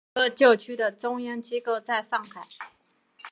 [0.15, 2.41] 两个教区的中央机构在上海。